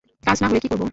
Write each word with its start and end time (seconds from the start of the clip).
কাজ 0.23 0.37
না 0.41 0.47
হলে 0.49 0.59
কী 0.59 0.67
করবো। 0.67 0.85